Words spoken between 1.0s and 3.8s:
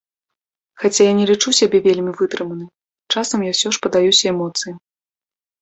я не лічу сябе вельмі вытрыманай, часам я ўсё